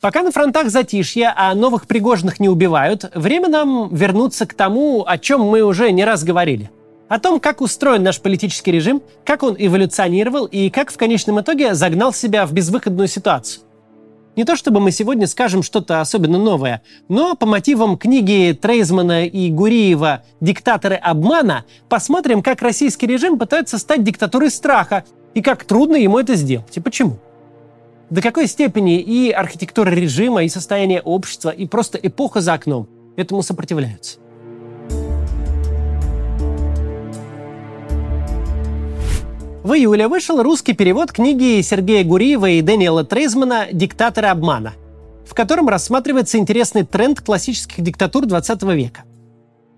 Пока 0.00 0.22
на 0.22 0.30
фронтах 0.30 0.70
затишье, 0.70 1.32
а 1.36 1.52
новых 1.54 1.88
пригожных 1.88 2.38
не 2.38 2.48
убивают, 2.48 3.10
время 3.14 3.48
нам 3.48 3.92
вернуться 3.92 4.46
к 4.46 4.54
тому, 4.54 5.04
о 5.04 5.18
чем 5.18 5.40
мы 5.40 5.62
уже 5.62 5.90
не 5.90 6.04
раз 6.04 6.22
говорили. 6.22 6.70
О 7.08 7.18
том, 7.18 7.40
как 7.40 7.60
устроен 7.60 8.04
наш 8.04 8.20
политический 8.20 8.70
режим, 8.70 9.02
как 9.24 9.42
он 9.42 9.56
эволюционировал 9.58 10.44
и 10.44 10.70
как 10.70 10.92
в 10.92 10.96
конечном 10.96 11.40
итоге 11.40 11.74
загнал 11.74 12.12
себя 12.12 12.46
в 12.46 12.52
безвыходную 12.52 13.08
ситуацию. 13.08 13.64
Не 14.36 14.44
то 14.44 14.54
чтобы 14.54 14.78
мы 14.78 14.92
сегодня 14.92 15.26
скажем 15.26 15.64
что-то 15.64 16.00
особенно 16.00 16.38
новое, 16.38 16.82
но 17.08 17.34
по 17.34 17.44
мотивам 17.44 17.98
книги 17.98 18.56
Трейзмана 18.60 19.26
и 19.26 19.50
Гуриева 19.50 20.22
«Диктаторы 20.40 20.94
обмана» 20.94 21.64
посмотрим, 21.88 22.44
как 22.44 22.62
российский 22.62 23.08
режим 23.08 23.36
пытается 23.36 23.78
стать 23.78 24.04
диктатурой 24.04 24.52
страха 24.52 25.02
и 25.34 25.42
как 25.42 25.64
трудно 25.64 25.96
ему 25.96 26.20
это 26.20 26.36
сделать 26.36 26.76
и 26.76 26.80
почему. 26.80 27.18
До 28.10 28.22
какой 28.22 28.46
степени 28.46 29.00
и 29.00 29.30
архитектура 29.30 29.90
режима, 29.90 30.42
и 30.42 30.48
состояние 30.48 31.02
общества, 31.02 31.50
и 31.50 31.66
просто 31.66 31.98
эпоха 31.98 32.40
за 32.40 32.54
окном 32.54 32.88
этому 33.16 33.42
сопротивляются. 33.42 34.18
В 39.62 39.74
июле 39.74 40.08
вышел 40.08 40.42
русский 40.42 40.72
перевод 40.72 41.12
книги 41.12 41.60
Сергея 41.60 42.02
Гуриева 42.02 42.48
и 42.48 42.62
Дэниела 42.62 43.04
Трейзмана 43.04 43.66
«Диктаторы 43.70 44.28
обмана», 44.28 44.72
в 45.26 45.34
котором 45.34 45.68
рассматривается 45.68 46.38
интересный 46.38 46.86
тренд 46.86 47.20
классических 47.20 47.82
диктатур 47.82 48.24
20 48.24 48.62
века. 48.62 49.02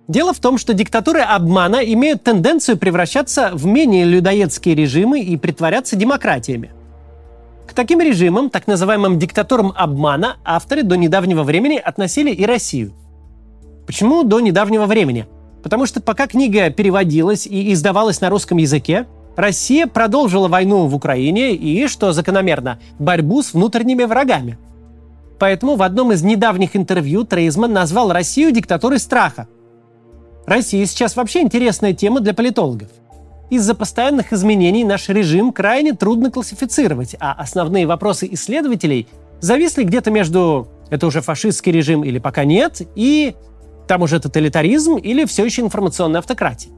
Дело 0.07 0.33
в 0.33 0.39
том, 0.39 0.59
что 0.59 0.75
диктатуры 0.75 1.21
обмана 1.21 1.79
имеют 1.79 2.23
тенденцию 2.23 2.79
превращаться 2.79 3.51
в 3.55 3.67
менее 3.67 4.05
людоедские 4.05 4.77
режимы 4.77 5.21
и 5.21 5.37
притворяться 5.37 5.97
демократиями. 5.97 6.71
К 7.71 7.73
таким 7.73 8.01
режимам, 8.01 8.51
так 8.51 8.67
называемым 8.67 9.17
диктатурам 9.17 9.73
обмана, 9.77 10.39
авторы 10.45 10.83
до 10.83 10.97
недавнего 10.97 11.45
времени 11.45 11.77
относили 11.77 12.33
и 12.33 12.45
Россию. 12.45 12.93
Почему 13.87 14.25
до 14.25 14.41
недавнего 14.41 14.87
времени? 14.87 15.27
Потому 15.63 15.87
что 15.87 16.03
пока 16.03 16.27
книга 16.27 16.71
переводилась 16.71 17.47
и 17.47 17.73
издавалась 17.73 18.21
на 18.21 18.29
русском 18.29 18.59
языке, 18.59 19.07
Россия 19.37 19.87
продолжила 19.87 20.49
войну 20.49 20.89
в 20.89 20.97
Украине 20.97 21.55
и, 21.55 21.87
что 21.87 22.13
закономерно, 22.13 22.81
борьбу 22.99 23.41
с 23.41 23.55
внутренними 23.55 24.03
врагами. 24.03 24.59
Поэтому 25.39 25.77
в 25.77 25.83
одном 25.83 26.11
из 26.11 26.25
недавних 26.25 26.75
интервью 26.75 27.23
Трейзман 27.23 27.73
назвал 27.73 28.11
Россию 28.13 28.51
диктатурой 28.51 28.99
страха. 28.99 29.47
Россия 30.45 30.85
сейчас 30.87 31.15
вообще 31.15 31.43
интересная 31.43 31.93
тема 31.93 32.19
для 32.19 32.35
политологов. 32.35 32.89
Из-за 33.51 33.75
постоянных 33.75 34.33
изменений 34.33 34.85
наш 34.85 35.09
режим 35.09 35.53
крайне 35.53 35.93
трудно 35.93 36.31
классифицировать, 36.31 37.17
а 37.19 37.33
основные 37.33 37.85
вопросы 37.85 38.29
исследователей 38.31 39.09
зависли 39.41 39.83
где-то 39.83 40.13
между 40.13 40.69
«это 40.89 41.09
уже 41.09 41.21
фашистский 41.21 41.73
режим 41.73 42.05
или 42.05 42.21
пока 42.21 42.45
нет» 42.45 42.81
и 42.95 43.35
«там 43.89 44.03
уже 44.03 44.21
тоталитаризм 44.21 44.97
или 44.97 45.25
все 45.25 45.45
еще 45.45 45.63
информационная 45.63 46.21
автократия». 46.21 46.71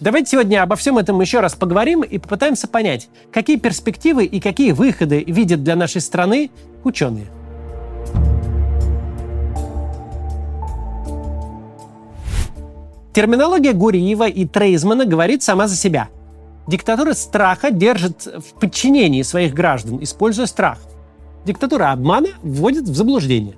Давайте 0.00 0.32
сегодня 0.32 0.64
обо 0.64 0.74
всем 0.74 0.98
этом 0.98 1.20
еще 1.20 1.38
раз 1.38 1.54
поговорим 1.54 2.02
и 2.02 2.18
попытаемся 2.18 2.66
понять, 2.66 3.08
какие 3.32 3.56
перспективы 3.56 4.24
и 4.24 4.40
какие 4.40 4.72
выходы 4.72 5.22
видят 5.24 5.62
для 5.62 5.76
нашей 5.76 6.00
страны 6.00 6.50
ученые. 6.82 7.26
Терминология 13.14 13.72
Гуриева 13.74 14.28
и 14.28 14.44
Трейзмана 14.44 15.06
говорит 15.06 15.40
сама 15.44 15.68
за 15.68 15.76
себя. 15.76 16.08
Диктатура 16.66 17.12
страха 17.12 17.70
держит 17.70 18.26
в 18.26 18.58
подчинении 18.58 19.22
своих 19.22 19.54
граждан, 19.54 20.02
используя 20.02 20.46
страх. 20.46 20.80
Диктатура 21.46 21.92
обмана 21.92 22.30
вводит 22.42 22.88
в 22.88 22.94
заблуждение. 22.96 23.54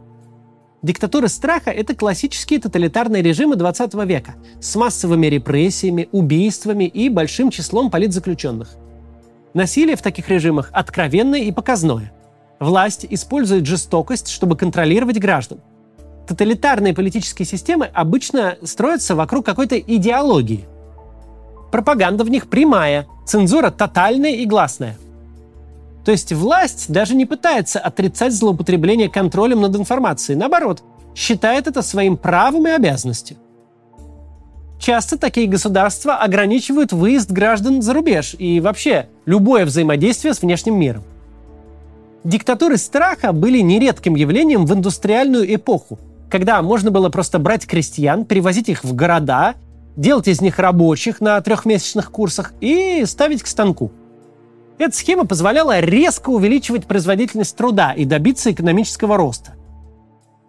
Диктатура 0.82 1.28
страха– 1.28 1.70
это 1.72 1.96
классические 1.96 2.60
тоталитарные 2.60 3.22
режимы 3.22 3.56
20 3.56 3.94
века 4.04 4.34
с 4.60 4.76
массовыми 4.76 5.26
репрессиями, 5.26 6.10
убийствами 6.12 6.84
и 6.84 7.08
большим 7.08 7.50
числом 7.50 7.90
политзаключенных. 7.90 8.76
Насилие 9.54 9.96
в 9.96 10.02
таких 10.02 10.28
режимах 10.28 10.68
откровенное 10.74 11.40
и 11.40 11.50
показное. 11.50 12.12
Власть 12.60 13.06
использует 13.08 13.64
жестокость, 13.64 14.28
чтобы 14.28 14.54
контролировать 14.54 15.18
граждан. 15.18 15.60
Тоталитарные 16.26 16.94
политические 16.94 17.46
системы 17.46 17.86
обычно 17.92 18.56
строятся 18.62 19.14
вокруг 19.14 19.46
какой-то 19.46 19.78
идеологии. 19.78 20.64
Пропаганда 21.70 22.24
в 22.24 22.30
них 22.30 22.48
прямая, 22.48 23.06
цензура 23.26 23.70
тотальная 23.70 24.32
и 24.32 24.46
гласная– 24.46 24.96
то 26.06 26.12
есть 26.12 26.32
власть 26.32 26.88
даже 26.88 27.16
не 27.16 27.26
пытается 27.26 27.80
отрицать 27.80 28.32
злоупотребление 28.32 29.08
контролем 29.08 29.60
над 29.60 29.74
информацией. 29.74 30.38
Наоборот, 30.38 30.84
считает 31.16 31.66
это 31.66 31.82
своим 31.82 32.16
правом 32.16 32.68
и 32.68 32.70
обязанностью. 32.70 33.36
Часто 34.78 35.18
такие 35.18 35.48
государства 35.48 36.14
ограничивают 36.18 36.92
выезд 36.92 37.32
граждан 37.32 37.82
за 37.82 37.92
рубеж 37.92 38.36
и 38.38 38.60
вообще 38.60 39.08
любое 39.24 39.64
взаимодействие 39.64 40.32
с 40.32 40.42
внешним 40.42 40.78
миром. 40.78 41.02
Диктатуры 42.22 42.76
страха 42.76 43.32
были 43.32 43.58
нередким 43.58 44.14
явлением 44.14 44.64
в 44.64 44.72
индустриальную 44.72 45.52
эпоху, 45.56 45.98
когда 46.30 46.62
можно 46.62 46.90
было 46.90 47.08
просто 47.08 47.38
брать 47.38 47.66
крестьян, 47.66 48.24
перевозить 48.24 48.68
их 48.68 48.84
в 48.84 48.94
города, 48.94 49.54
делать 49.96 50.28
из 50.28 50.40
них 50.40 50.58
рабочих 50.58 51.20
на 51.20 51.40
трехмесячных 51.40 52.10
курсах 52.10 52.52
и 52.60 53.04
ставить 53.06 53.42
к 53.42 53.46
станку– 53.46 53.92
эта 54.78 54.94
схема 54.94 55.24
позволяла 55.24 55.80
резко 55.80 56.28
увеличивать 56.30 56.86
производительность 56.86 57.56
труда 57.56 57.92
и 57.92 58.04
добиться 58.04 58.52
экономического 58.52 59.16
роста. 59.16 59.54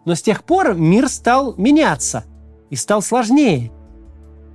Но 0.05 0.15
с 0.15 0.21
тех 0.21 0.43
пор 0.43 0.73
мир 0.73 1.07
стал 1.07 1.55
меняться 1.57 2.25
и 2.69 2.75
стал 2.75 3.01
сложнее. 3.01 3.71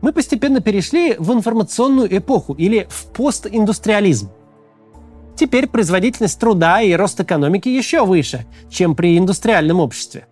Мы 0.03 0.12
постепенно 0.12 0.60
перешли 0.60 1.15
в 1.19 1.33
информационную 1.33 2.15
эпоху 2.16 2.54
или 2.54 2.87
в 2.91 3.06
постиндустриализм. 3.12 4.31
Теперь 5.37 5.66
производительность 5.69 6.39
труда 6.39 6.83
и 6.83 6.93
рост 6.93 7.19
экономики 7.21 7.69
еще 7.69 8.04
выше, 8.04 8.44
чем 8.69 8.94
при 8.94 9.16
индустриальном 9.16 9.81
обществе. 9.81 10.27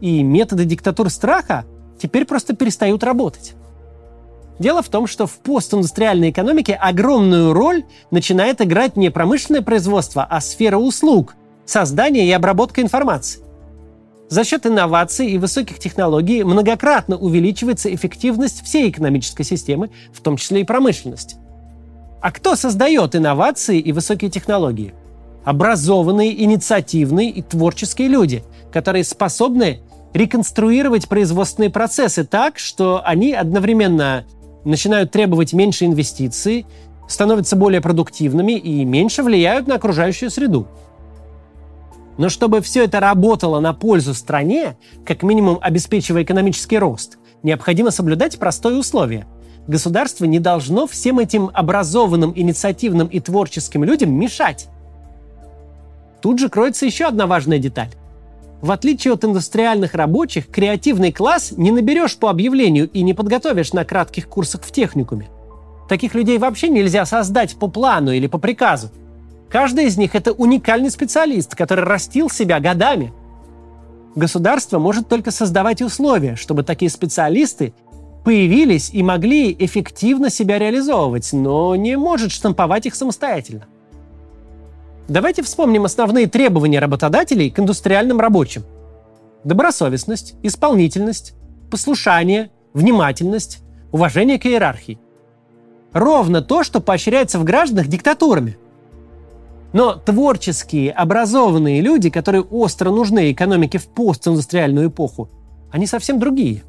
И 0.00 0.22
методы 0.22 0.64
диктатуры 0.64 1.10
страха 1.10 1.64
теперь 1.98 2.24
просто 2.24 2.54
перестают 2.54 3.04
работать. 3.04 3.54
Дело 4.58 4.82
в 4.82 4.88
том, 4.88 5.06
что 5.06 5.26
в 5.26 5.38
постиндустриальной 5.38 6.30
экономике 6.30 6.74
огромную 6.74 7.54
роль 7.54 7.84
начинает 8.10 8.60
играть 8.60 8.96
не 8.96 9.10
промышленное 9.10 9.62
производство, 9.62 10.22
а 10.28 10.40
сфера 10.40 10.76
услуг, 10.76 11.34
создание 11.64 12.26
и 12.26 12.32
обработка 12.32 12.82
информации. 12.82 13.42
За 14.28 14.44
счет 14.44 14.66
инноваций 14.66 15.28
и 15.28 15.38
высоких 15.38 15.78
технологий 15.78 16.44
многократно 16.44 17.16
увеличивается 17.16 17.92
эффективность 17.92 18.62
всей 18.62 18.90
экономической 18.90 19.44
системы, 19.44 19.90
в 20.12 20.20
том 20.20 20.36
числе 20.36 20.60
и 20.60 20.64
промышленности. 20.64 21.36
А 22.20 22.30
кто 22.30 22.54
создает 22.54 23.16
инновации 23.16 23.80
и 23.80 23.92
высокие 23.92 24.30
технологии? 24.30 24.94
Образованные, 25.42 26.44
инициативные 26.44 27.30
и 27.30 27.40
творческие 27.40 28.08
люди, 28.08 28.44
которые 28.70 29.04
способны 29.04 29.80
реконструировать 30.12 31.08
производственные 31.08 31.70
процессы 31.70 32.24
так, 32.24 32.58
что 32.58 33.02
они 33.04 33.32
одновременно 33.32 34.24
начинают 34.64 35.10
требовать 35.10 35.52
меньше 35.52 35.86
инвестиций, 35.86 36.66
становятся 37.08 37.56
более 37.56 37.80
продуктивными 37.80 38.52
и 38.52 38.84
меньше 38.84 39.22
влияют 39.22 39.66
на 39.66 39.76
окружающую 39.76 40.30
среду. 40.30 40.68
Но 42.18 42.28
чтобы 42.28 42.60
все 42.60 42.84
это 42.84 43.00
работало 43.00 43.60
на 43.60 43.72
пользу 43.72 44.14
стране, 44.14 44.76
как 45.06 45.22
минимум 45.22 45.58
обеспечивая 45.60 46.22
экономический 46.22 46.78
рост, 46.78 47.18
необходимо 47.42 47.90
соблюдать 47.90 48.38
простое 48.38 48.78
условие. 48.78 49.26
Государство 49.66 50.24
не 50.24 50.38
должно 50.38 50.86
всем 50.86 51.18
этим 51.18 51.50
образованным, 51.52 52.32
инициативным 52.34 53.06
и 53.06 53.20
творческим 53.20 53.84
людям 53.84 54.12
мешать. 54.12 54.68
Тут 56.20 56.38
же 56.38 56.48
кроется 56.48 56.84
еще 56.84 57.06
одна 57.06 57.26
важная 57.26 57.58
деталь. 57.58 57.90
В 58.62 58.72
отличие 58.72 59.14
от 59.14 59.24
индустриальных 59.24 59.94
рабочих, 59.94 60.48
креативный 60.48 61.12
класс 61.12 61.52
не 61.56 61.70
наберешь 61.70 62.16
по 62.16 62.28
объявлению 62.28 62.90
и 62.90 63.02
не 63.02 63.14
подготовишь 63.14 63.72
на 63.72 63.84
кратких 63.84 64.28
курсах 64.28 64.62
в 64.62 64.70
техникуме. 64.70 65.28
Таких 65.88 66.14
людей 66.14 66.38
вообще 66.38 66.68
нельзя 66.68 67.06
создать 67.06 67.56
по 67.56 67.68
плану 67.68 68.12
или 68.12 68.26
по 68.26 68.38
приказу. 68.38 68.90
Каждый 69.48 69.86
из 69.86 69.96
них– 69.96 70.14
это 70.14 70.32
уникальный 70.32 70.90
специалист, 70.90 71.56
который 71.56 71.84
растил 71.84 72.28
себя 72.30 72.60
годами. 72.60 73.12
Государство 74.14 74.78
может 74.78 75.08
только 75.08 75.30
создавать 75.30 75.82
условия, 75.82 76.36
чтобы 76.36 76.62
такие 76.62 76.90
специалисты 76.90 77.72
появились 78.24 78.90
и 78.92 79.02
могли 79.02 79.56
эффективно 79.58 80.30
себя 80.30 80.58
реализовывать, 80.58 81.32
но 81.32 81.74
не 81.76 81.96
может 81.96 82.30
штамповать 82.30 82.86
их 82.86 82.94
самостоятельно. 82.94 83.66
Давайте 85.10 85.42
вспомним 85.42 85.86
основные 85.86 86.28
требования 86.28 86.78
работодателей 86.78 87.50
к 87.50 87.58
индустриальным 87.58 88.20
рабочим. 88.20 88.62
Добросовестность, 89.42 90.36
исполнительность, 90.44 91.34
послушание, 91.68 92.52
внимательность, 92.74 93.58
уважение 93.90 94.38
к 94.38 94.46
иерархии. 94.46 95.00
Ровно 95.92 96.42
то, 96.42 96.62
что 96.62 96.80
поощряется 96.80 97.40
в 97.40 97.44
гражданах 97.44 97.88
диктатурами. 97.88 98.56
Но 99.72 99.94
творческие, 99.94 100.92
образованные 100.92 101.80
люди, 101.80 102.08
которые 102.08 102.42
остро 102.42 102.90
нужны 102.90 103.32
экономике 103.32 103.78
в 103.78 103.88
постиндустриальную 103.88 104.90
эпоху, 104.90 105.28
они 105.72 105.88
совсем 105.88 106.20
другие. 106.20 106.62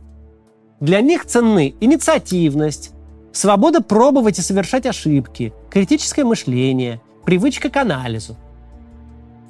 Для 0.79 1.01
них 1.01 1.25
ценны 1.25 1.75
инициативность, 1.79 2.89
свобода 3.33 3.83
пробовать 3.83 4.39
и 4.39 4.41
совершать 4.41 4.88
ошибки, 4.88 5.53
критическое 5.69 6.23
мышление, 6.23 7.01
привычка 7.25 7.69
к 7.69 7.77
анализу. 7.77 8.38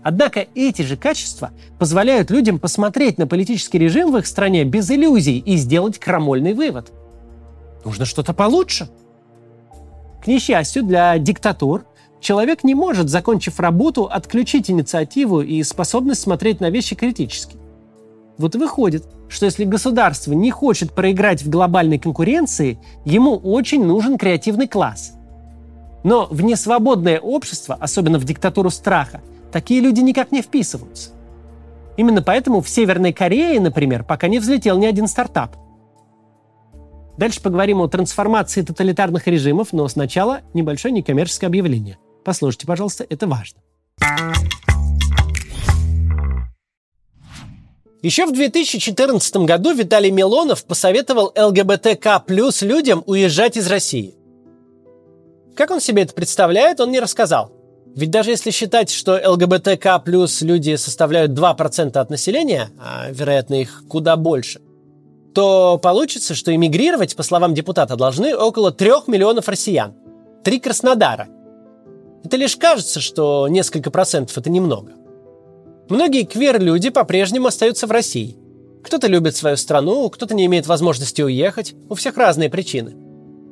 Однако 0.03 0.47
эти 0.55 0.81
же 0.81 0.97
качества 0.97 1.51
позволяют 1.77 2.31
людям 2.31 2.59
посмотреть 2.59 3.17
на 3.17 3.27
политический 3.27 3.77
режим 3.77 4.11
в 4.11 4.17
их 4.17 4.25
стране 4.25 4.63
без 4.63 4.89
иллюзий 4.89 5.37
и 5.37 5.57
сделать 5.57 5.99
крамольный 5.99 6.53
вывод. 6.53 6.91
Нужно 7.85 8.05
что-то 8.05 8.33
получше. 8.33 8.89
К 10.23 10.27
несчастью, 10.27 10.83
для 10.83 11.17
диктатур 11.17 11.85
человек 12.19 12.63
не 12.63 12.75
может, 12.75 13.09
закончив 13.09 13.59
работу, 13.59 14.05
отключить 14.05 14.69
инициативу 14.69 15.41
и 15.41 15.61
способность 15.63 16.21
смотреть 16.21 16.59
на 16.59 16.69
вещи 16.69 16.95
критически. 16.95 17.57
Вот 18.37 18.55
выходит, 18.55 19.05
что 19.29 19.45
если 19.45 19.65
государство 19.65 20.33
не 20.33 20.51
хочет 20.51 20.93
проиграть 20.93 21.43
в 21.43 21.49
глобальной 21.49 21.99
конкуренции, 21.99 22.79
ему 23.05 23.35
очень 23.35 23.85
нужен 23.85 24.17
креативный 24.17 24.67
класс. 24.67 25.13
Но 26.03 26.27
в 26.29 26.41
несвободное 26.41 27.19
общество, 27.19 27.77
особенно 27.79 28.17
в 28.19 28.23
диктатуру 28.23 28.69
страха, 28.69 29.21
такие 29.51 29.81
люди 29.81 29.99
никак 29.99 30.31
не 30.31 30.41
вписываются. 30.41 31.11
Именно 31.97 32.21
поэтому 32.21 32.61
в 32.61 32.69
Северной 32.69 33.13
Корее, 33.13 33.59
например, 33.59 34.03
пока 34.03 34.27
не 34.27 34.39
взлетел 34.39 34.77
ни 34.77 34.85
один 34.85 35.07
стартап. 35.07 35.55
Дальше 37.17 37.41
поговорим 37.41 37.81
о 37.81 37.87
трансформации 37.87 38.61
тоталитарных 38.61 39.27
режимов, 39.27 39.73
но 39.73 39.87
сначала 39.87 40.41
небольшое 40.53 40.93
некоммерческое 40.93 41.49
объявление– 41.49 41.97
Послушайте, 42.23 42.67
пожалуйста, 42.67 43.05
это 43.09 43.27
важно. 43.27 43.59
Еще 48.01 48.25
в 48.25 48.33
2014 48.33 49.35
году 49.37 49.73
Виталий 49.73 50.11
Милонов 50.11 50.65
посоветовал 50.65 51.33
ЛГБТК 51.35 52.19
плюс 52.19 52.61
людям 52.63 53.03
уезжать 53.05 53.57
из 53.57 53.67
России. 53.67 54.15
Как 55.55 55.71
он 55.71 55.81
себе 55.81 56.03
это 56.03 56.13
представляет, 56.13 56.79
он 56.79 56.91
не 56.91 56.99
рассказал. 56.99 57.51
Ведь 57.95 58.09
даже 58.09 58.31
если 58.31 58.51
считать, 58.51 58.89
что 58.89 59.19
ЛГБТК 59.23 59.99
плюс 59.99 60.41
люди 60.41 60.75
составляют 60.75 61.31
2% 61.31 61.97
от 61.97 62.09
населения, 62.09 62.69
а 62.79 63.09
вероятно 63.11 63.55
их 63.55 63.83
куда 63.89 64.15
больше, 64.15 64.61
то 65.33 65.77
получится, 65.77 66.35
что 66.35 66.53
эмигрировать, 66.55 67.15
по 67.15 67.23
словам 67.23 67.53
депутата, 67.53 67.95
должны 67.95 68.35
около 68.35 68.71
3 68.71 68.91
миллионов 69.07 69.47
россиян. 69.49 69.93
Три 70.43 70.59
Краснодара– 70.59 71.27
это 72.23 72.37
лишь 72.37 72.55
кажется, 72.55 72.99
что 72.99 73.47
несколько 73.47 73.91
процентов– 73.91 74.37
это 74.37 74.49
немного. 74.49 74.93
Многие 75.89 76.23
квер-люди 76.23 76.89
по-прежнему 76.89 77.47
остаются 77.47 77.87
в 77.87 77.91
России. 77.91 78.37
Кто-то 78.83 79.07
любит 79.07 79.35
свою 79.35 79.57
страну, 79.57 80.09
кто-то 80.09 80.33
не 80.33 80.45
имеет 80.45 80.65
возможности 80.65 81.21
уехать, 81.21 81.75
у 81.89 81.95
всех 81.95 82.17
разные 82.17 82.49
причины. 82.49 82.95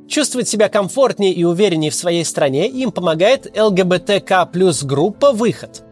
Чувствовать 0.10 0.50
себя 0.50 0.70
комфортнее 0.70 1.32
и 1.32 1.44
увереннее 1.44 1.92
в 1.92 1.96
своей 1.96 2.26
стране 2.26 2.68
им 2.68 2.92
помогает 2.92 3.56
ЛГБТК 3.56 4.48
плюс 4.52 4.84
группа 4.84 5.32
«Выход». 5.32 5.84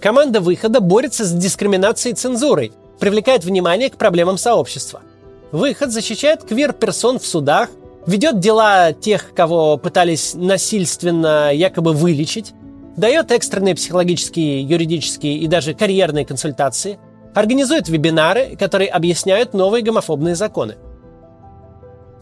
Команда 0.00 0.40
«Выхода» 0.40 0.78
борется 0.78 1.24
с 1.24 1.32
дискриминацией 1.32 2.12
и 2.12 2.16
цензурой, 2.16 2.72
привлекает 3.00 3.44
внимание 3.44 3.90
к 3.90 3.96
проблемам 3.96 4.38
сообщества. 4.38 5.02
«Выход» 5.50 5.90
защищает 5.90 6.44
квир-персон 6.44 7.18
в 7.18 7.26
судах, 7.26 7.68
ведет 8.06 8.38
дела 8.38 8.92
тех, 8.92 9.34
кого 9.34 9.76
пытались 9.76 10.34
насильственно 10.36 11.52
якобы 11.52 11.94
вылечить, 11.94 12.52
дает 12.96 13.32
экстренные 13.32 13.74
психологические, 13.74 14.62
юридические 14.62 15.36
и 15.36 15.48
даже 15.48 15.74
карьерные 15.74 16.24
консультации, 16.24 17.00
организует 17.34 17.88
вебинары, 17.88 18.56
которые 18.56 18.88
объясняют 18.88 19.52
новые 19.52 19.82
гомофобные 19.82 20.36
законы. 20.36 20.76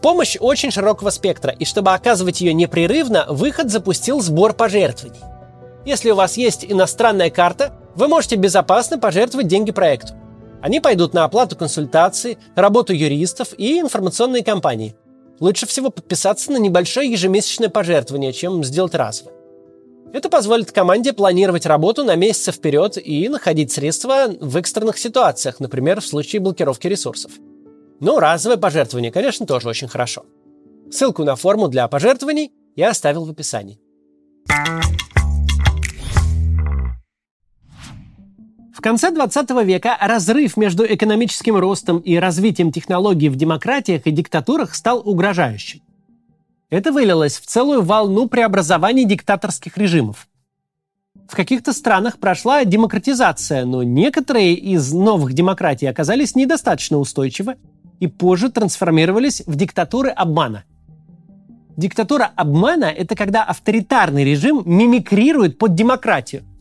Помощь 0.01 0.37
очень 0.39 0.71
широкого 0.71 1.09
спектра, 1.09 1.51
и 1.51 1.65
чтобы 1.65 1.93
оказывать 1.93 2.41
ее 2.41 2.53
непрерывно, 2.53 3.25
выход 3.29 3.71
запустил 3.71 4.21
сбор 4.21 4.53
пожертвований. 4.53 5.21
Если 5.85 6.11
у 6.11 6.15
вас 6.15 6.37
есть 6.37 6.65
иностранная 6.67 7.29
карта, 7.29 7.73
вы 7.95 8.07
можете 8.07 8.35
безопасно 8.35 8.99
пожертвовать 8.99 9.47
деньги 9.47 9.71
проекту. 9.71 10.13
Они 10.61 10.79
пойдут 10.79 11.13
на 11.13 11.23
оплату 11.23 11.55
консультаций, 11.55 12.37
работу 12.55 12.93
юристов 12.93 13.49
и 13.57 13.79
информационные 13.79 14.43
кампании– 14.43 14.95
Лучше 15.39 15.67
всего 15.67 15.91
подписаться 15.91 16.51
на 16.51 16.57
небольшое 16.57 17.11
ежемесячное 17.11 17.69
пожертвование, 17.69 18.33
чем 18.33 18.63
сделать 18.63 18.95
разовое. 18.95 19.35
Это 20.13 20.29
позволит 20.29 20.71
команде 20.71 21.13
планировать 21.13 21.65
работу 21.65 22.03
на 22.03 22.15
месяцы 22.15 22.51
вперед 22.51 22.97
и 22.97 23.29
находить 23.29 23.71
средства 23.71 24.27
в 24.39 24.57
экстренных 24.57 24.97
ситуациях, 24.97 25.59
например, 25.59 26.01
в 26.01 26.07
случае 26.07 26.39
блокировки 26.39 26.87
ресурсов. 26.87 27.31
Но 27.99 28.19
разовое 28.19 28.57
пожертвование, 28.57 29.11
конечно, 29.11 29.45
тоже 29.45 29.69
очень 29.69 29.87
хорошо. 29.87 30.25
Ссылку 30.91 31.23
на 31.23 31.35
форму 31.35 31.67
для 31.67 31.87
пожертвований 31.87 32.51
я 32.75 32.91
оставил 32.91 33.25
в 33.25 33.31
описании. 33.31 33.79
В 38.73 38.81
конце 38.81 39.09
20 39.09 39.49
века 39.65 39.97
разрыв 39.99 40.55
между 40.55 40.85
экономическим 40.85 41.55
ростом 41.55 41.97
и 41.97 42.15
развитием 42.17 42.71
технологий 42.71 43.29
в 43.29 43.35
демократиях 43.35 44.05
и 44.05 44.11
диктатурах 44.11 44.75
стал 44.75 45.01
угрожающим. 45.03 45.81
Это 46.69 46.91
вылилось 46.91 47.39
в 47.39 47.47
целую 47.47 47.81
волну 47.81 48.27
преобразований 48.27 49.05
диктаторских 49.05 49.77
режимов. 49.77 50.27
В 51.27 51.35
каких-то 51.35 51.73
странах 51.73 52.19
прошла 52.19 52.63
демократизация, 52.63 53.65
но 53.65 53.81
некоторые 53.83 54.53
из 54.53 54.93
новых 54.93 55.33
демократий 55.33 55.87
оказались 55.87 56.35
недостаточно 56.35 56.99
устойчивы 56.99 57.57
и 57.99 58.07
позже 58.07 58.49
трансформировались 58.49 59.43
в 59.45 59.55
диктатуры 59.55 60.09
обмана. 60.09 60.63
Диктатура 61.75 62.31
обмана– 62.35 62.85
это 62.97 63.15
когда 63.15 63.43
авторитарный 63.43 64.23
режим 64.23 64.63
мимикрирует 64.65 65.57
под 65.57 65.75
демократию– 65.75 66.43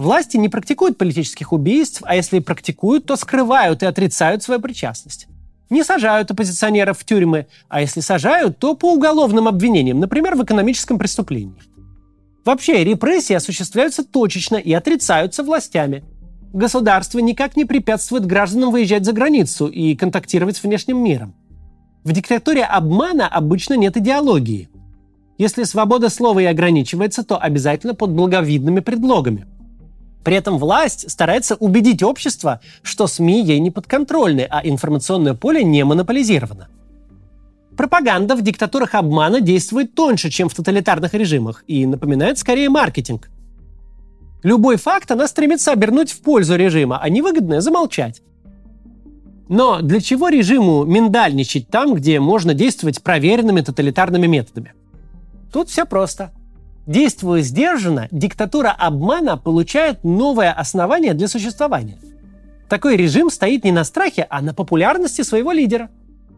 Власти 0.00 0.38
не 0.38 0.48
практикуют 0.48 0.96
политических 0.96 1.52
убийств, 1.52 2.00
а 2.06 2.16
если 2.16 2.38
и 2.38 2.40
практикуют, 2.40 3.04
то 3.04 3.16
скрывают 3.16 3.82
и 3.82 3.86
отрицают 3.86 4.42
свою 4.42 4.58
причастность. 4.58 5.26
Не 5.68 5.84
сажают 5.84 6.30
оппозиционеров 6.30 6.98
в 6.98 7.04
тюрьмы, 7.04 7.48
а 7.68 7.82
если 7.82 8.00
сажают, 8.00 8.58
то 8.58 8.74
по 8.74 8.94
уголовным 8.94 9.46
обвинениям, 9.46 10.00
например, 10.00 10.36
в 10.36 10.42
экономическом 10.42 10.98
преступлении. 10.98 11.62
Вообще, 12.46 12.82
репрессии 12.82 13.34
осуществляются 13.34 14.02
точечно 14.02 14.56
и 14.56 14.72
отрицаются 14.72 15.42
властями. 15.42 16.02
Государство 16.52 17.18
никак 17.20 17.56
не 17.56 17.64
препятствует 17.64 18.26
гражданам 18.26 18.70
выезжать 18.70 19.04
за 19.04 19.12
границу 19.12 19.66
и 19.66 19.94
контактировать 19.94 20.56
с 20.56 20.62
внешним 20.62 21.02
миром. 21.02 21.34
В 22.04 22.12
диктатуре 22.12 22.64
обмана 22.64 23.28
обычно 23.28 23.74
нет 23.74 23.96
идеологии. 23.96 24.68
Если 25.38 25.64
свобода 25.64 26.08
слова 26.08 26.40
и 26.40 26.44
ограничивается, 26.44 27.22
то 27.22 27.38
обязательно 27.38 27.94
под 27.94 28.10
благовидными 28.10 28.80
предлогами– 28.80 29.46
при 30.24 30.36
этом 30.36 30.58
власть 30.58 31.10
старается 31.10 31.54
убедить 31.56 32.02
общество, 32.02 32.60
что 32.82 33.06
СМИ 33.06 33.42
ей 33.42 33.58
не 33.58 33.70
подконтрольны, 33.70 34.46
а 34.48 34.60
информационное 34.62 35.34
поле 35.34 35.64
не 35.64 35.84
монополизировано. 35.84 36.68
Пропаганда 37.76 38.36
в 38.36 38.42
диктатурах 38.42 38.94
обмана 38.94 39.40
действует 39.40 39.94
тоньше, 39.94 40.28
чем 40.28 40.50
в 40.50 40.54
тоталитарных 40.54 41.14
режимах, 41.14 41.64
и 41.66 41.86
напоминает 41.86 42.38
скорее 42.38 42.68
маркетинг. 42.68 43.30
Любой 44.42 44.76
факт 44.76 45.10
она 45.10 45.28
стремится 45.28 45.72
обернуть 45.72 46.12
в 46.12 46.20
пользу 46.22 46.56
режима, 46.56 46.98
а 47.00 47.08
невыгодное 47.08 47.60
замолчать. 47.60 48.22
Но 49.48 49.80
для 49.82 50.00
чего 50.00 50.28
режиму 50.28 50.84
миндальничать 50.84 51.68
там, 51.68 51.94
где 51.94 52.20
можно 52.20 52.54
действовать 52.54 53.02
проверенными 53.02 53.60
тоталитарными 53.60 54.26
методами? 54.26 54.74
Тут 55.52 55.68
все 55.68 55.84
просто– 55.84 56.32
Действуя 56.90 57.42
сдержанно, 57.42 58.08
диктатура 58.10 58.74
обмана 58.76 59.36
получает 59.36 60.02
новое 60.02 60.52
основание 60.52 61.14
для 61.14 61.28
существования. 61.28 61.98
Такой 62.68 62.96
режим 62.96 63.30
стоит 63.30 63.62
не 63.62 63.70
на 63.70 63.84
страхе, 63.84 64.26
а 64.28 64.40
на 64.42 64.54
популярности 64.54 65.22
своего 65.22 65.52
лидера. 65.52 65.88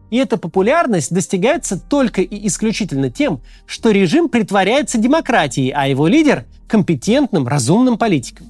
И 0.09 0.17
эта 0.17 0.37
популярность 0.37 1.13
достигается 1.13 1.79
только 1.79 2.21
и 2.21 2.47
исключительно 2.47 3.09
тем, 3.09 3.41
что 3.65 3.91
режим 3.91 4.29
притворяется 4.29 4.97
демократией, 4.97 5.71
а 5.71 5.87
его 5.87 6.07
лидер– 6.07 6.45
компетентным, 6.67 7.47
разумным 7.47 7.97
политиком. 7.97 8.47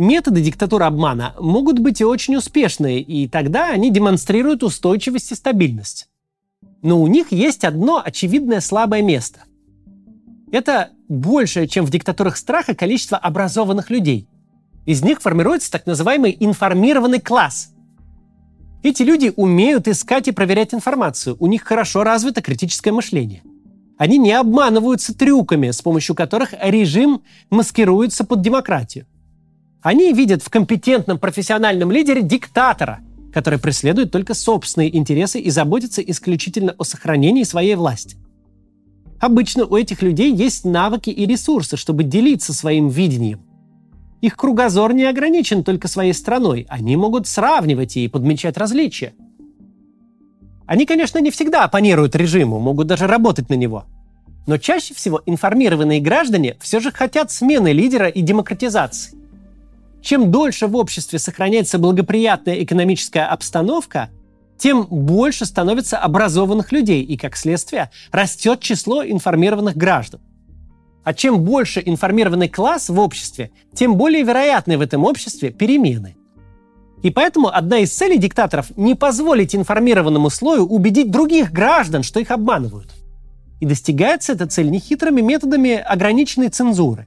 Методы 0.00 0.40
диктатуры 0.40 0.86
обмана 0.86 1.34
могут 1.38 1.78
быть 1.78 2.00
и 2.00 2.06
очень 2.06 2.34
успешные, 2.34 3.02
и 3.02 3.28
тогда 3.28 3.68
они 3.68 3.90
демонстрируют 3.90 4.62
устойчивость 4.62 5.30
и 5.30 5.34
стабильность. 5.34 6.08
Но 6.80 7.02
у 7.02 7.06
них 7.06 7.32
есть 7.32 7.64
одно 7.64 8.02
очевидное 8.02 8.60
слабое 8.60 9.02
место. 9.02 9.40
Это 10.52 10.88
большее, 11.06 11.68
чем 11.68 11.84
в 11.84 11.90
диктатурах 11.90 12.38
страха, 12.38 12.74
количество 12.74 13.18
образованных 13.18 13.90
людей. 13.90 14.26
Из 14.86 15.02
них 15.02 15.20
формируется 15.20 15.70
так 15.70 15.86
называемый 15.86 16.36
информированный 16.38 17.20
класс. 17.20 17.72
Эти 18.82 19.02
люди 19.02 19.32
умеют 19.36 19.88
искать 19.88 20.28
и 20.28 20.32
проверять 20.32 20.72
информацию. 20.72 21.36
У 21.38 21.46
них 21.46 21.62
хорошо 21.62 22.02
развито 22.02 22.40
критическое 22.40 22.92
мышление. 22.92 23.42
Они 23.98 24.16
не 24.16 24.32
обманываются 24.32 25.14
трюками, 25.14 25.70
с 25.70 25.82
помощью 25.82 26.14
которых 26.14 26.54
режим 26.62 27.22
маскируется 27.50 28.24
под 28.24 28.40
демократию. 28.40 29.06
Они 29.82 30.12
видят 30.14 30.42
в 30.42 30.48
компетентном 30.48 31.18
профессиональном 31.18 31.92
лидере 31.92 32.22
диктатора, 32.22 33.00
который 33.32 33.58
преследует 33.58 34.10
только 34.10 34.32
собственные 34.32 34.96
интересы 34.96 35.38
и 35.40 35.50
заботится 35.50 36.00
исключительно 36.00 36.74
о 36.78 36.84
сохранении 36.84 37.42
своей 37.42 37.74
власти. 37.74 38.16
Обычно 39.20 39.66
у 39.66 39.76
этих 39.76 40.00
людей 40.00 40.34
есть 40.34 40.64
навыки 40.64 41.10
и 41.10 41.26
ресурсы, 41.26 41.76
чтобы 41.76 42.04
делиться 42.04 42.54
своим 42.54 42.88
видением. 42.88 43.42
Их 44.20 44.36
кругозор 44.36 44.92
не 44.92 45.04
ограничен 45.04 45.64
только 45.64 45.88
своей 45.88 46.12
страной. 46.12 46.66
Они 46.68 46.96
могут 46.96 47.26
сравнивать 47.26 47.96
и 47.96 48.08
подмечать 48.08 48.56
различия. 48.58 49.14
Они, 50.66 50.86
конечно, 50.86 51.18
не 51.18 51.30
всегда 51.30 51.64
оппонируют 51.64 52.14
режиму, 52.14 52.60
могут 52.60 52.86
даже 52.86 53.06
работать 53.06 53.48
на 53.48 53.54
него. 53.54 53.86
Но 54.46 54.58
чаще 54.58 54.94
всего 54.94 55.22
информированные 55.26 56.00
граждане 56.00 56.56
все 56.60 56.80
же 56.80 56.92
хотят 56.92 57.30
смены 57.30 57.72
лидера 57.72 58.08
и 58.08 58.20
демократизации. 58.20 59.16
Чем 60.02 60.30
дольше 60.30 60.66
в 60.66 60.76
обществе 60.76 61.18
сохраняется 61.18 61.78
благоприятная 61.78 62.62
экономическая 62.62 63.26
обстановка, 63.26 64.10
тем 64.58 64.86
больше 64.86 65.46
становится 65.46 65.98
образованных 65.98 66.72
людей, 66.72 67.02
и, 67.02 67.16
как 67.16 67.36
следствие, 67.36 67.90
растет 68.12 68.60
число 68.60 69.04
информированных 69.04 69.76
граждан. 69.76 70.20
А 71.02 71.14
чем 71.14 71.40
больше 71.40 71.82
информированный 71.84 72.48
класс 72.48 72.88
в 72.88 72.98
обществе, 72.98 73.50
тем 73.74 73.96
более 73.96 74.22
вероятны 74.22 74.76
в 74.76 74.82
этом 74.82 75.04
обществе 75.04 75.50
перемены. 75.50 76.16
И 77.02 77.10
поэтому 77.10 77.48
одна 77.48 77.78
из 77.78 77.90
целей 77.90 78.18
диктаторов– 78.18 78.70
не 78.76 78.94
позволить 78.94 79.54
информированному 79.54 80.28
слою 80.28 80.66
убедить 80.66 81.10
других 81.10 81.50
граждан, 81.50 82.02
что 82.02 82.20
их 82.20 82.30
обманывают. 82.30 82.90
И 83.60 83.66
достигается 83.66 84.32
эта 84.32 84.46
цель 84.46 84.70
нехитрыми 84.70 85.22
методами 85.22 85.76
ограниченной 85.76 86.48
цензуры. 86.48 87.06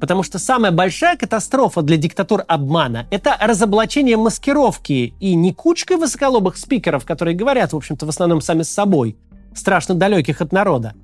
Потому 0.00 0.22
что 0.22 0.38
самая 0.38 0.72
большая 0.72 1.16
катастрофа 1.16 1.82
для 1.82 1.96
диктатур 1.98 2.44
обмана– 2.48 3.06
это 3.10 3.36
разоблачение 3.38 4.16
маскировки 4.16 5.12
и 5.20 5.34
не 5.34 5.52
кучкой 5.52 5.98
высоколобых 5.98 6.56
спикеров, 6.56 7.04
которые 7.04 7.36
говорят, 7.36 7.72
в 7.72 7.76
общем-то, 7.76 8.06
в 8.06 8.08
основном 8.08 8.40
сами 8.40 8.62
с 8.62 8.70
собой, 8.70 9.18
страшно 9.54 9.94
далеких 9.94 10.40
от 10.40 10.52
народа, 10.52 10.94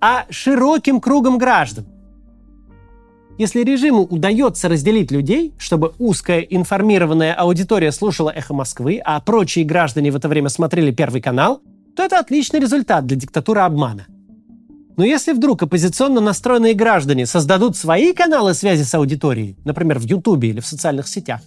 а 0.00 0.26
широким 0.30 1.00
кругом 1.00 1.38
граждан. 1.38 1.86
Если 3.38 3.62
режиму 3.62 4.02
удается 4.02 4.68
разделить 4.68 5.12
людей, 5.12 5.54
чтобы 5.58 5.94
узкая 5.98 6.40
информированная 6.40 7.34
аудитория 7.34 7.92
слушала 7.92 8.30
«Эхо 8.30 8.52
Москвы», 8.52 9.00
а 9.04 9.20
прочие 9.20 9.64
граждане 9.64 10.10
в 10.10 10.16
это 10.16 10.28
время 10.28 10.48
смотрели 10.48 10.90
Первый 10.90 11.20
канал, 11.20 11.62
то 11.94 12.02
это 12.02 12.18
отличный 12.18 12.58
результат 12.58 13.06
для 13.06 13.16
диктатуры 13.16 13.60
обмана. 13.60 14.06
Но 14.96 15.04
если 15.04 15.32
вдруг 15.32 15.62
оппозиционно 15.62 16.20
настроенные 16.20 16.74
граждане 16.74 17.26
создадут 17.26 17.76
свои 17.76 18.12
каналы 18.12 18.54
связи 18.54 18.82
с 18.82 18.92
аудиторией, 18.94 19.56
например, 19.64 20.00
в 20.00 20.02
Ютубе 20.02 20.48
или 20.48 20.58
в 20.58 20.66
социальных 20.66 21.06
сетях, 21.06 21.40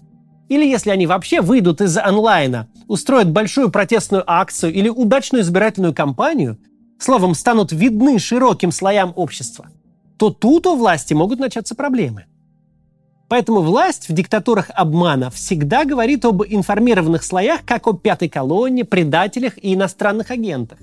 или 0.47 0.65
если 0.65 0.89
они 0.89 1.07
вообще 1.07 1.41
выйдут 1.41 1.81
из 1.81 1.97
онлайна, 1.97 2.69
устроят 2.87 3.29
большую 3.29 3.69
протестную 3.69 4.23
акцию 4.25 4.73
или 4.73 4.87
удачную 4.87 5.43
избирательную 5.43 5.93
кампанию, 5.93 6.57
словом, 7.03 7.33
станут 7.33 7.71
видны 7.71 8.19
широким 8.19 8.71
слоям 8.71 9.13
общества, 9.15 9.69
то 10.17 10.29
тут 10.29 10.67
у 10.67 10.75
власти 10.75 11.13
могут 11.13 11.39
начаться 11.39 11.75
проблемы. 11.75 12.25
Поэтому 13.27 13.61
власть 13.61 14.09
в 14.09 14.13
диктатурах 14.13 14.69
обмана 14.73 15.31
всегда 15.31 15.85
говорит 15.85 16.25
об 16.25 16.43
информированных 16.43 17.23
слоях 17.23 17.61
как 17.65 17.87
о 17.87 17.93
пятой 17.93 18.27
колонне, 18.27 18.83
предателях 18.83 19.57
и 19.57 19.73
иностранных 19.73 20.31
агентах. 20.31 20.79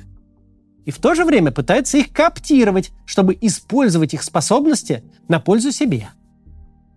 И 0.86 0.90
в 0.90 0.96
то 0.96 1.14
же 1.14 1.26
время 1.26 1.52
пытается 1.52 1.98
их 1.98 2.10
кооптировать, 2.10 2.90
чтобы 3.04 3.36
использовать 3.38 4.14
их 4.14 4.22
способности 4.22 5.04
на 5.28 5.40
пользу 5.40 5.72
себе. 5.72 6.08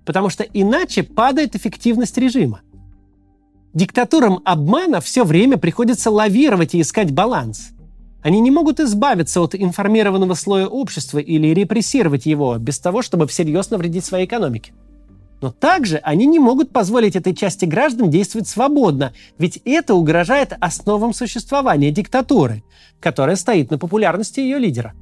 Потому 0.06 0.30
что 0.30 0.44
иначе 0.44 1.04
падает 1.04 1.56
эффективность 1.56 2.18
режима. 2.18 2.62
Диктатурам 3.74 4.40
обмана 4.46 5.02
все 5.02 5.26
время 5.26 5.58
приходится 5.58 6.10
лавировать 6.10 6.76
и 6.76 6.82
искать 6.82 7.12
баланс– 7.12 7.72
они 8.24 8.40
не 8.40 8.52
могут 8.52 8.80
избавиться 8.80 9.42
от 9.42 9.56
информированного 9.56 10.36
слоя 10.36 10.68
общества 10.68 11.20
или 11.20 11.48
репрессировать 11.48 12.26
его 12.26 12.58
без 12.58 12.80
того, 12.80 13.02
чтобы 13.02 13.28
всерьез 13.28 13.70
навредить 13.72 14.06
своей 14.06 14.26
экономике. 14.26 14.74
Но 15.42 15.52
также 15.52 15.98
они 15.98 16.28
не 16.28 16.38
могут 16.38 16.72
позволить 16.72 17.16
этой 17.16 17.34
части 17.34 17.66
граждан 17.66 18.12
действовать 18.12 18.48
свободно, 18.48 19.14
ведь 19.40 19.60
это 19.66 19.96
угрожает 19.96 20.54
основам 20.60 21.16
существования 21.16 21.90
диктатуры, 21.90 22.64
которая 23.00 23.36
стоит 23.36 23.72
на 23.72 23.80
популярности 23.80 24.40
ее 24.40 24.60
лидера. 24.60 24.94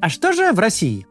А 0.00 0.08
что 0.08 0.32
же 0.32 0.52
в 0.52 0.58
России? 0.58 1.06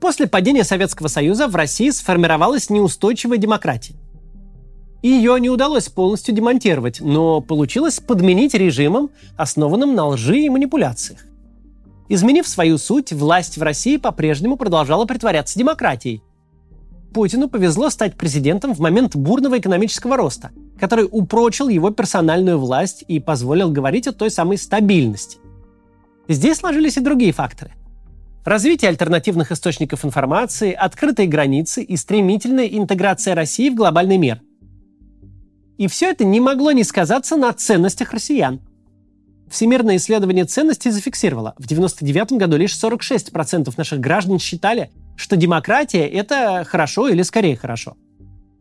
После 0.00 0.26
падения 0.26 0.64
Советского 0.64 1.06
Союза 1.06 1.46
в 1.46 1.54
России 1.54 1.90
сформировалась 1.90 2.68
неустойчивая 2.68 3.38
демократия. 3.38 3.94
Ее 5.02 5.38
не 5.38 5.48
удалось 5.48 5.88
полностью 5.88 6.34
демонтировать, 6.34 7.00
но 7.00 7.40
получилось 7.40 8.00
подменить 8.00 8.54
режимом, 8.54 9.10
основанным 9.36 9.94
на 9.94 10.06
лжи 10.08 10.40
и 10.40 10.48
манипуляциях. 10.48 11.20
Изменив 12.08 12.48
свою 12.48 12.78
суть, 12.78 13.12
власть 13.12 13.58
в 13.58 13.62
России 13.62 13.96
по-прежнему 13.96 14.56
продолжала 14.56 15.04
притворяться 15.04 15.58
демократией. 15.58 16.22
Путину 17.14 17.48
повезло 17.48 17.90
стать 17.90 18.16
президентом 18.16 18.74
в 18.74 18.80
момент 18.80 19.14
бурного 19.14 19.58
экономического 19.58 20.16
роста, 20.16 20.50
который 20.80 21.06
упрочил 21.10 21.68
его 21.68 21.90
персональную 21.90 22.58
власть 22.58 23.04
и 23.06 23.20
позволил 23.20 23.70
говорить 23.70 24.08
о 24.08 24.12
той 24.12 24.30
самой 24.30 24.58
стабильности. 24.58 25.38
Здесь 26.26 26.58
сложились 26.58 26.96
и 26.96 27.00
другие 27.00 27.32
факторы. 27.32 27.72
Развитие 28.44 28.88
альтернативных 28.88 29.52
источников 29.52 30.04
информации, 30.04 30.72
открытые 30.72 31.28
границы 31.28 31.82
и 31.82 31.96
стремительная 31.96 32.66
интеграция 32.66 33.34
России 33.34 33.70
в 33.70 33.74
глобальный 33.74 34.18
мир– 34.18 34.40
и 35.78 35.86
все 35.86 36.10
это 36.10 36.24
не 36.24 36.40
могло 36.40 36.72
не 36.72 36.84
сказаться 36.84 37.36
на 37.36 37.52
ценностях 37.52 38.12
россиян. 38.12 38.60
Всемирное 39.48 39.96
исследование 39.96 40.44
ценностей 40.44 40.90
зафиксировало, 40.90 41.54
в 41.56 41.64
1999 41.64 42.32
году 42.38 42.56
лишь 42.58 42.74
46% 42.74 43.72
наших 43.78 44.00
граждан 44.00 44.38
считали, 44.38 44.90
что 45.16 45.36
демократия– 45.36 46.06
это 46.08 46.64
хорошо 46.68 47.08
или 47.08 47.22
скорее 47.22 47.56
хорошо. 47.56 47.96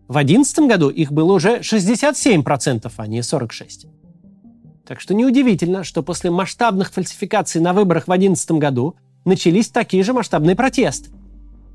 В 0.08 0.14
2011 0.14 0.60
году 0.60 0.90
их 0.90 1.12
было 1.12 1.34
уже 1.34 1.60
67%, 1.60 2.92
а 2.96 3.08
не 3.08 3.20
46%. 3.20 3.88
Так 4.88 5.02
что 5.02 5.14
неудивительно, 5.14 5.84
что 5.84 6.02
после 6.02 6.32
масштабных 6.32 6.94
фальсификаций 6.94 7.60
на 7.60 7.74
выборах 7.74 8.04
в 8.04 8.08
2011 8.08 8.52
году 8.52 8.96
начались 9.26 9.68
такие 9.68 10.04
же 10.04 10.14
масштабные 10.14 10.56
протесты. 10.56 11.10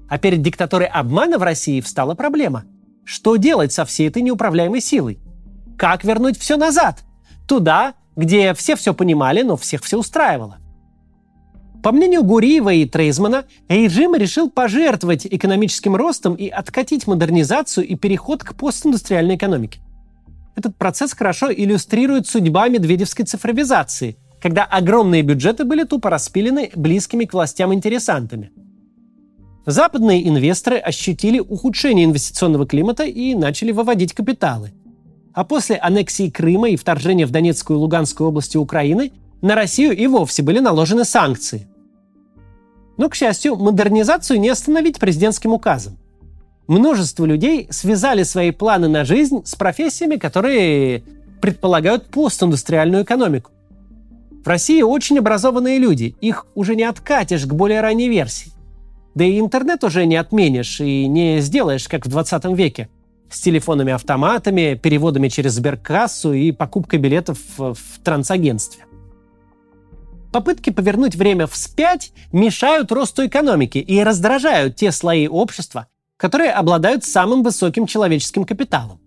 А 0.08 0.18
перед 0.18 0.40
диктатурой 0.40 0.86
обмана 0.86 1.36
в 1.36 1.42
России 1.42 1.82
встала 1.82 2.14
проблема. 2.14 2.64
Что 3.04 3.36
делать 3.36 3.72
со 3.72 3.84
всей 3.84 4.08
этой 4.08 4.22
неуправляемой 4.22 4.80
силой? 4.80 5.18
Как 5.82 6.04
вернуть 6.04 6.38
все 6.38 6.56
назад? 6.56 7.02
Туда, 7.48 7.94
где 8.14 8.54
все 8.54 8.76
все 8.76 8.94
понимали, 8.94 9.42
но 9.42 9.56
всех 9.56 9.82
все 9.82 9.98
устраивало. 9.98 10.58
По 11.82 11.90
мнению 11.90 12.22
Гуриева 12.22 12.72
и 12.72 12.86
Трейзмана, 12.86 13.46
режим 13.68 14.14
решил 14.14 14.48
пожертвовать 14.48 15.26
экономическим 15.26 15.96
ростом 15.96 16.36
и 16.36 16.46
откатить 16.46 17.08
модернизацию 17.08 17.84
и 17.84 17.96
переход 17.96 18.44
к 18.44 18.54
постиндустриальной 18.54 19.34
экономике. 19.34 19.80
Этот 20.54 20.76
процесс 20.76 21.14
хорошо 21.14 21.52
иллюстрирует 21.52 22.28
судьба 22.28 22.68
медведевской 22.68 23.24
цифровизации, 23.24 24.16
когда 24.40 24.62
огромные 24.62 25.22
бюджеты 25.22 25.64
были 25.64 25.82
тупо 25.82 26.10
распилены 26.10 26.70
близкими 26.76 27.24
к 27.24 27.34
властям 27.34 27.74
интересантами. 27.74 28.52
Западные 29.66 30.28
инвесторы 30.28 30.78
ощутили 30.78 31.40
ухудшение 31.40 32.04
инвестиционного 32.04 32.68
климата 32.68 33.02
и 33.02 33.34
начали 33.34 33.72
выводить 33.72 34.12
капиталы– 34.12 34.74
а 35.34 35.44
после 35.44 35.76
аннексии 35.76 36.30
Крыма 36.30 36.70
и 36.70 36.76
вторжения 36.76 37.26
в 37.26 37.30
Донецкую 37.30 37.78
и 37.78 37.80
Луганскую 37.80 38.28
области 38.28 38.56
Украины 38.56 39.12
на 39.40 39.54
Россию 39.54 39.96
и 39.96 40.06
вовсе 40.06 40.42
были 40.42 40.58
наложены 40.58 41.04
санкции. 41.04 41.66
Но, 42.96 43.08
к 43.08 43.14
счастью, 43.14 43.56
модернизацию 43.56 44.38
не 44.38 44.50
остановить 44.50 44.98
президентским 44.98 45.52
указом. 45.52 45.98
Множество 46.68 47.24
людей 47.24 47.66
связали 47.70 48.22
свои 48.22 48.50
планы 48.50 48.88
на 48.88 49.04
жизнь 49.04 49.42
с 49.44 49.54
профессиями, 49.54 50.16
которые 50.16 51.02
предполагают 51.40 52.06
постиндустриальную 52.06 53.02
экономику. 53.02 53.50
В 54.44 54.46
России 54.46 54.82
очень 54.82 55.18
образованные 55.18 55.78
люди, 55.78 56.14
их 56.20 56.46
уже 56.54 56.76
не 56.76 56.84
откатишь 56.84 57.46
к 57.46 57.52
более 57.52 57.80
ранней 57.80 58.08
версии. 58.08 58.52
Да 59.14 59.24
и 59.24 59.40
интернет 59.40 59.82
уже 59.84 60.06
не 60.06 60.16
отменишь 60.16 60.80
и 60.80 61.06
не 61.06 61.40
сделаешь, 61.40 61.88
как 61.88 62.06
в 62.06 62.08
20 62.08 62.44
веке– 62.56 62.88
с 63.34 63.40
телефонами-автоматами, 63.40 64.74
переводами 64.74 65.28
через 65.28 65.54
сберкассу 65.54 66.32
и 66.32 66.52
покупкой 66.52 66.98
билетов 66.98 67.38
в, 67.56 67.76
трансагентстве. 68.04 68.84
Попытки 70.32 70.70
повернуть 70.70 71.14
время 71.14 71.46
вспять 71.46 72.12
мешают 72.32 72.90
росту 72.90 73.26
экономики 73.26 73.78
и 73.78 74.02
раздражают 74.02 74.76
те 74.76 74.90
слои 74.90 75.28
общества, 75.28 75.88
которые 76.16 76.52
обладают 76.52 77.04
самым 77.04 77.42
высоким 77.42 77.86
человеческим 77.86 78.44
капиталом. 78.44 79.00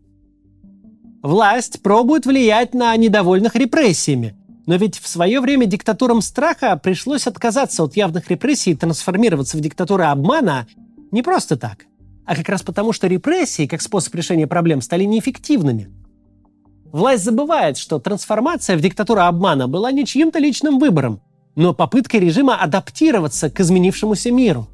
Власть 1.24 1.82
пробует 1.82 2.28
влиять 2.28 2.76
на 2.76 2.96
недовольных 2.96 3.56
репрессиями, 3.56 4.36
но 4.68 4.76
ведь 4.76 5.00
в 5.00 5.08
свое 5.08 5.42
время 5.42 5.66
диктатурам 5.66 6.22
страха 6.22 6.78
пришлось 6.78 7.26
отказаться 7.26 7.84
от 7.84 7.96
явных 7.96 8.30
репрессий 8.30 8.72
и 8.72 8.76
трансформироваться 8.76 9.58
в 9.58 9.62
диктатуру 9.62 10.04
обмана 10.04 10.68
не 11.12 11.24
просто 11.24 11.58
так, 11.58 11.86
а 12.26 12.36
как 12.36 12.50
раз 12.50 12.64
потому, 12.64 12.92
что 12.92 13.08
репрессии, 13.08 13.68
как 13.68 13.82
способ 13.82 14.14
решения 14.16 14.48
проблем, 14.48 14.82
стали 14.82 15.04
неэффективными. 15.04 15.90
Власть 16.92 17.24
забывает, 17.24 17.78
что 17.78 18.00
трансформация 18.00 18.78
в 18.78 18.82
диктатуру 18.82 19.22
обмана 19.22 19.68
была 19.68 19.92
не 19.92 20.06
чьим-то 20.06 20.40
личным 20.40 20.80
выбором, 20.80 21.22
но 21.56 21.74
попыткой 21.74 22.22
режима 22.22 22.56
адаптироваться 22.56 23.50
к 23.50 23.60
изменившемуся 23.60 24.32
миру. 24.32 24.68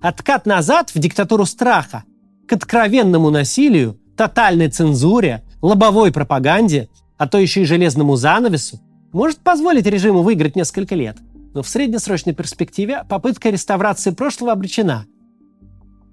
Откат 0.00 0.46
назад 0.46 0.90
в 0.94 0.98
диктатуру 0.98 1.44
страха, 1.44 2.04
к 2.46 2.52
откровенному 2.52 3.30
насилию, 3.30 3.98
тотальной 4.16 4.68
цензуре, 4.68 5.44
лобовой 5.62 6.12
пропаганде, 6.12 6.88
а 7.16 7.28
то 7.28 7.38
еще 7.38 7.62
и 7.62 7.66
железному 7.66 8.16
занавесу, 8.16 8.80
может 9.12 9.38
позволить 9.38 9.86
режиму 9.86 10.22
выиграть 10.22 10.56
несколько 10.56 10.94
лет. 10.94 11.16
Но 11.54 11.62
в 11.62 11.68
среднесрочной 11.68 12.34
перспективе 12.34 13.04
попытка 13.08 13.50
реставрации 13.50 14.10
прошлого 14.10 14.52
обречена. 14.52 15.06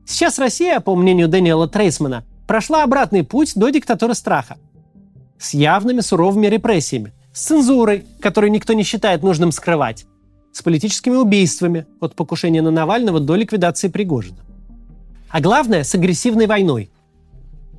Сейчас 0.05 0.37
Россия, 0.37 0.79
по 0.79 0.95
мнению 0.95 1.27
Дэниела 1.27 1.67
Трейсмана, 1.67 2.23
прошла 2.47 2.83
обратный 2.83 3.23
путь 3.23 3.53
до 3.55 3.69
диктатуры 3.69 4.13
страха. 4.13 4.57
С 5.39 5.53
явными 5.53 6.01
суровыми 6.01 6.47
репрессиями, 6.47 7.11
с 7.33 7.45
цензурой, 7.45 8.05
которую 8.21 8.51
никто 8.51 8.73
не 8.73 8.83
считает 8.83 9.23
нужным 9.23 9.51
скрывать, 9.51 10.05
с 10.53 10.61
политическими 10.61 11.15
убийствами, 11.15 11.87
от 11.99 12.15
покушения 12.15 12.61
на 12.61 12.71
Навального 12.71 13.19
до 13.19 13.35
ликвидации 13.35 13.89
Пригожина. 13.89 14.37
А 15.29 15.41
главное, 15.41 15.83
с 15.83 15.93
агрессивной 15.95 16.47
войной, 16.47 16.91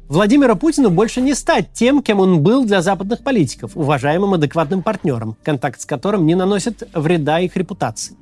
Владимиру 0.08 0.54
Путину 0.56 0.90
больше 0.90 1.20
не 1.20 1.34
стать 1.34 1.72
тем, 1.72 2.02
кем 2.02 2.20
он 2.20 2.42
был 2.42 2.64
для 2.64 2.82
западных 2.82 3.24
политиков, 3.24 3.76
уважаемым 3.76 4.34
адекватным 4.34 4.82
партнером, 4.82 5.36
контакт 5.42 5.80
с 5.80 5.86
которым 5.86 6.26
не 6.26 6.34
наносит 6.34 6.88
вреда 6.92 7.40
их 7.40 7.56
репутации. 7.56 8.16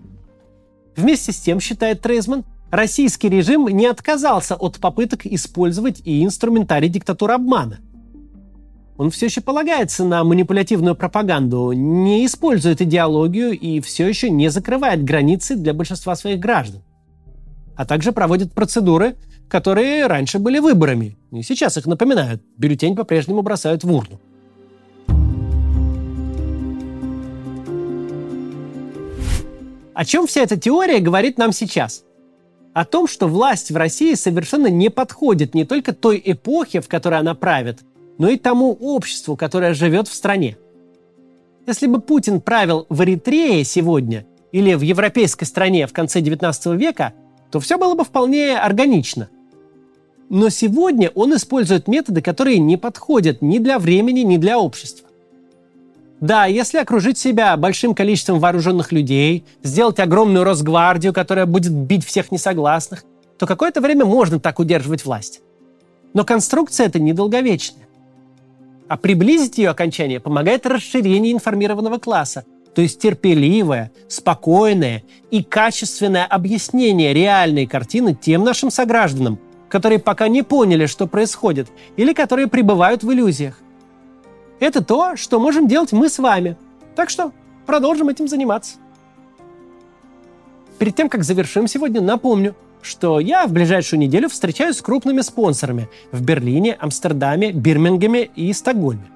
Вместе 0.97 1.33
с 1.33 1.41
тем, 1.41 1.61
считает 1.61 2.01
Трейзман, 2.01 2.45
российский 2.71 3.29
режим 3.29 3.67
не 3.69 3.87
отказался 3.87 4.55
от 4.55 4.79
попыток 4.79 5.27
использовать 5.27 6.01
и 6.05 6.25
инструментарий 6.25 6.89
диктатуры 6.89 7.35
обмана. 7.35 7.79
Он 8.97 9.11
все 9.11 9.27
еще 9.27 9.41
полагается 9.41 10.05
на 10.05 10.23
манипулятивную 10.23 10.95
пропаганду, 10.95 11.73
не 11.73 12.25
использует 12.27 12.81
идеологию 12.81 13.59
и 13.59 13.81
все 13.81 14.07
еще 14.07 14.31
не 14.31 14.49
закрывает 14.51 15.03
границы 15.03 15.57
для 15.57 15.75
большинства 15.75 16.15
своих 16.15 16.39
граждан. 16.39 16.83
А 17.77 17.85
также 17.87 18.13
проводит 18.13 18.53
процедуры, 18.53 19.17
которые 19.49 20.07
раньше 20.07 20.39
были 20.39 20.61
выборами. 20.61 21.17
И 21.33 21.43
сейчас 21.43 21.77
их 21.77 21.87
напоминают. 21.87 22.43
Бюллетень 22.57 22.95
по-прежнему 22.95 23.43
бросают 23.43 23.83
в 23.83 23.93
урну. 23.93 24.21
О 29.93 30.05
чем 30.05 30.27
вся 30.27 30.43
эта 30.43 30.57
теория 30.57 30.99
говорит 30.99 31.39
нам 31.39 31.53
сейчас? 31.53 32.05
О 32.75 32.85
том, 32.85 33.07
что 33.07 33.29
власть 33.29 33.71
в 33.71 33.77
России 33.77 34.15
совершенно 34.15 34.67
не 34.67 34.91
подходит 34.91 35.55
не 35.55 35.65
только 35.65 35.93
той 35.95 36.21
эпохе, 36.25 36.81
в 36.81 36.89
которой 36.89 37.21
она 37.21 37.37
правит, 37.37 37.79
но 38.19 38.29
и 38.29 38.37
тому 38.37 38.73
обществу, 38.73 39.37
которое 39.37 39.75
живет 39.75 40.09
в 40.09 40.15
стране. 40.15 40.59
Если 41.69 41.87
бы 41.87 42.01
Путин 42.01 42.41
правил 42.41 42.85
в 42.89 43.05
Эритрее 43.05 43.63
сегодня 43.63 44.27
или 44.51 44.75
в 44.75 44.81
европейской 44.81 45.45
стране 45.45 45.87
в 45.87 45.93
конце 45.93 46.21
XIX 46.21 46.77
века, 46.77 47.13
то 47.53 47.61
все 47.61 47.79
было 47.79 47.95
бы 47.95 48.03
вполне 48.03 48.59
органично. 48.59 49.29
Но 50.29 50.49
сегодня 50.49 51.11
он 51.15 51.37
использует 51.37 51.87
методы, 51.87 52.23
которые 52.23 52.59
не 52.59 52.77
подходят 52.77 53.41
ни 53.41 53.59
для 53.59 53.79
времени, 53.79 54.21
ни 54.21 54.37
для 54.37 54.59
общества. 54.59 55.09
Да, 56.25 56.47
если 56.47 56.79
окружить 56.79 57.19
себя 57.19 57.55
большим 57.59 57.95
количеством 57.95 58.39
вооруженных 58.39 58.93
людей, 58.93 59.45
сделать 59.63 60.01
огромную 60.01 60.43
Росгвардию, 60.43 61.13
которая 61.13 61.45
будет 61.45 61.73
бить 61.73 62.03
всех 62.03 62.33
несогласных, 62.33 63.05
то 63.39 63.47
какое-то 63.47 63.83
время 63.83 64.07
можно 64.07 64.41
так 64.41 64.59
удерживать 64.59 65.05
власть. 65.05 65.43
Но 66.15 66.25
конструкция 66.25 66.87
это 66.87 66.99
недолговечная. 66.99 67.87
А 68.89 68.97
приблизить 68.97 69.59
ее 69.59 69.69
окончание 69.69 70.19
помогает 70.19 70.65
расширение 70.65 71.31
информированного 71.31 71.99
класса, 71.99 72.47
то 72.75 72.81
есть 72.81 72.99
терпеливое, 73.03 73.93
спокойное 74.09 75.03
и 75.31 75.43
качественное 75.43 76.25
объяснение 76.25 77.13
реальной 77.13 77.67
картины 77.67 78.17
тем 78.19 78.45
нашим 78.45 78.71
согражданам, 78.71 79.39
которые 79.69 79.99
пока 79.99 80.29
не 80.29 80.43
поняли, 80.43 80.87
что 80.87 81.07
происходит, 81.07 81.69
или 81.99 82.15
которые 82.15 82.47
пребывают 82.47 83.03
в 83.03 83.13
иллюзиях. 83.13 83.59
Это 84.61 84.83
то, 84.83 85.17
что 85.17 85.41
можем 85.41 85.69
делать 85.69 85.93
мы 85.93 86.09
с 86.09 86.19
вами. 86.19 86.57
Так 86.95 87.11
что 87.11 87.33
продолжим 87.67 88.09
этим 88.09 88.29
заниматься. 88.29 88.77
Перед 90.79 90.97
тем, 90.97 91.09
как 91.09 91.25
завершим 91.25 91.67
сегодня, 91.67 92.01
напомню, 92.01 92.55
что 92.83 93.19
я 93.21 93.47
в 93.47 93.53
ближайшую 93.53 94.01
неделю 94.01 94.29
встречаюсь 94.29 94.77
с 94.77 94.83
крупными 94.83 95.23
спонсорами 95.23 95.89
в 96.13 96.23
Берлине, 96.23 96.75
Амстердаме, 96.75 97.53
Бирмингеме 97.53 98.25
и 98.25 98.53
Стокгольме. 98.53 99.11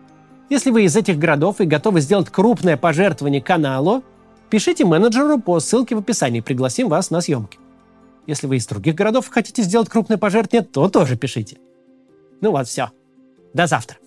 Если 0.48 0.70
вы 0.70 0.84
из 0.84 0.96
этих 0.96 1.18
городов 1.18 1.60
и 1.60 1.66
готовы 1.66 2.00
сделать 2.00 2.30
крупное 2.30 2.78
пожертвование 2.78 3.42
каналу, 3.42 4.02
пишите 4.48 4.86
менеджеру 4.86 5.38
по 5.38 5.60
ссылке 5.60 5.94
в 5.94 5.98
описании, 5.98 6.40
пригласим 6.40 6.88
вас 6.88 7.10
на 7.10 7.20
съемки. 7.20 7.58
Если 8.26 8.46
вы 8.46 8.56
из 8.56 8.66
других 8.66 8.94
городов 8.94 9.28
хотите 9.28 9.62
сделать 9.62 9.88
крупное 9.88 10.16
пожертвование, 10.16 10.66
то 10.66 10.88
тоже 10.88 11.16
пишите. 11.16 11.58
Ну 12.40 12.52
вот, 12.52 12.66
все. 12.66 12.90
До 13.52 13.66
завтра. 13.66 13.98